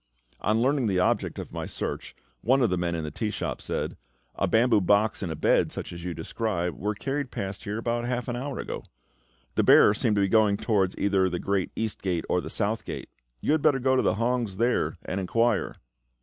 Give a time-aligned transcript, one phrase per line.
[0.39, 3.61] On learning the object of my search, one of the men in the tea shop
[3.61, 3.97] said,
[4.33, 8.05] "A bamboo box and a bed, such as you describe, were carried past here about
[8.05, 8.83] half an hour ago.
[9.53, 12.83] The bearer seemed to be going towards either the Great East Gate or the South
[12.83, 13.09] Gate;
[13.41, 15.75] you had better go to the hongs there and inquire."